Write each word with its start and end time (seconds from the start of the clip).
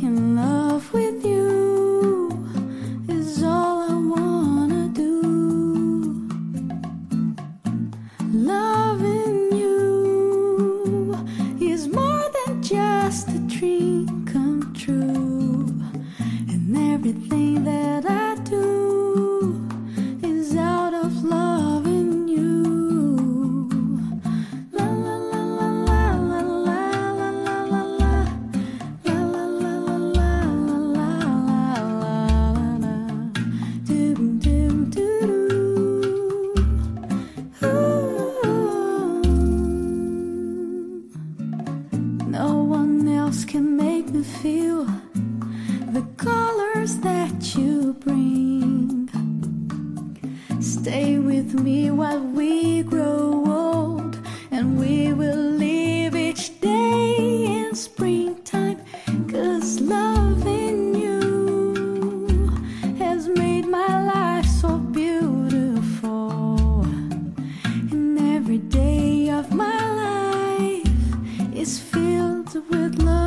In 0.00 0.36
love 0.36 0.92
with 0.92 1.24
you 1.24 2.30
is 3.08 3.42
all 3.42 3.82
I 3.82 3.94
wanna 3.94 4.88
do. 4.88 5.22
Loving 8.32 9.52
you 9.52 11.14
is 11.60 11.88
more 11.88 12.24
than 12.46 12.62
just 12.62 13.28
a 13.28 13.38
dream 13.40 14.24
come 14.26 14.72
true, 14.74 15.66
and 16.48 16.76
everything 16.94 17.64
that. 17.64 17.91
the 45.92 46.02
colors 46.16 46.96
that 47.00 47.54
you 47.54 47.92
bring. 48.00 49.10
Stay 50.58 51.18
with 51.18 51.52
me 51.60 51.90
while 51.90 52.18
we 52.18 52.82
grow 52.82 53.44
old, 53.46 54.16
and 54.50 54.80
we 54.80 55.12
will 55.12 55.36
live 55.36 56.16
each 56.16 56.58
day 56.60 57.44
in 57.44 57.74
springtime. 57.74 58.80
Cause 59.28 59.82
loving 59.82 60.94
you 60.94 62.48
has 62.98 63.28
made 63.28 63.66
my 63.66 64.02
life 64.14 64.46
so 64.46 64.78
beautiful, 64.78 66.84
and 67.92 68.18
every 68.34 68.58
day 68.58 69.28
of 69.28 69.52
my 69.52 69.80
life 70.04 71.54
is 71.54 71.78
filled 71.78 72.54
with 72.70 73.02
love. 73.02 73.21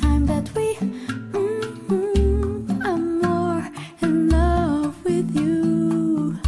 Time 0.00 0.26
that 0.26 0.48
we, 0.54 0.74
mm-hmm, 1.34 2.82
I'm 2.82 3.20
more 3.20 3.68
in 4.02 4.28
love 4.28 5.04
with 5.04 5.34
you. 5.34 6.38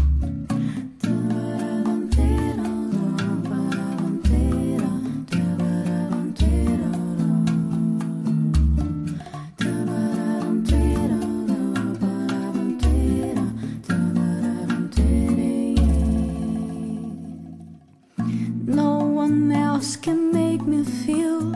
No 18.66 18.98
one 18.98 19.50
else 19.52 19.96
can 19.96 20.32
make 20.32 20.62
me 20.62 20.84
feel 20.84 21.52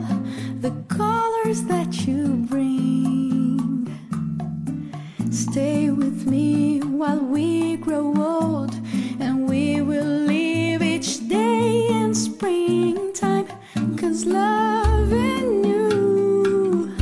Stay 5.34 5.91
with 5.91 6.27
me 6.27 6.78
while 6.78 7.19
we 7.19 7.77
grow 7.78 8.15
old, 8.17 8.72
and 9.19 9.49
we 9.49 9.81
will 9.81 10.05
live 10.05 10.81
each 10.81 11.28
day 11.28 11.89
in 11.89 12.15
springtime. 12.15 13.49
Cause 13.97 14.27
loving 14.27 15.65
you 15.65 16.95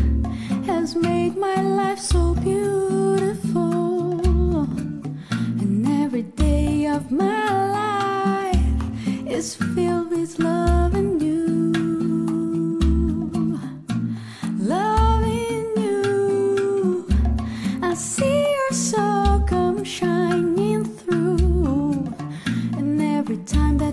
has 0.65 0.97
made 0.97 1.37
my 1.37 1.61
life 1.61 1.99
so 1.99 2.35
beautiful, 2.37 3.43
and 5.61 5.87
every 6.03 6.23
day 6.23 6.87
of 6.87 7.13
my 7.13 7.45
life 7.69 9.29
is 9.29 9.57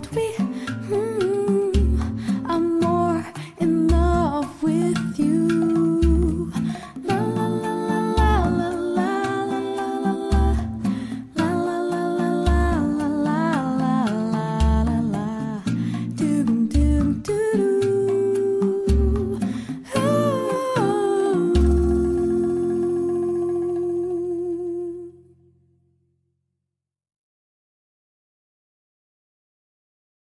that 0.02 0.16
we 0.16 0.29